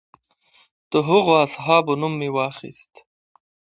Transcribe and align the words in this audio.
د 0.91 0.93
هغو 1.07 1.33
اصحابو 1.45 1.93
نوم 2.01 2.13
مې 2.19 2.29
واخیست. 2.37 2.93